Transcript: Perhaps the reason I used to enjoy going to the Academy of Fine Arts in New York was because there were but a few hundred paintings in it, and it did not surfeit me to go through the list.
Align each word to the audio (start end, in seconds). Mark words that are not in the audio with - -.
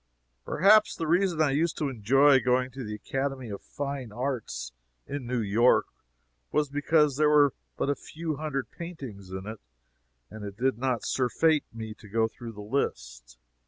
Perhaps 0.45 0.95
the 0.95 1.05
reason 1.05 1.39
I 1.43 1.51
used 1.51 1.77
to 1.77 1.87
enjoy 1.87 2.39
going 2.39 2.71
to 2.71 2.83
the 2.83 2.95
Academy 2.95 3.51
of 3.51 3.61
Fine 3.61 4.11
Arts 4.11 4.71
in 5.05 5.27
New 5.27 5.41
York 5.41 5.85
was 6.51 6.69
because 6.69 7.17
there 7.17 7.29
were 7.29 7.53
but 7.77 7.87
a 7.87 7.93
few 7.95 8.37
hundred 8.37 8.71
paintings 8.71 9.29
in 9.29 9.45
it, 9.45 9.59
and 10.31 10.43
it 10.43 10.57
did 10.57 10.79
not 10.79 11.05
surfeit 11.05 11.65
me 11.71 11.93
to 11.93 12.09
go 12.09 12.27
through 12.27 12.53
the 12.53 12.61
list. 12.63 13.37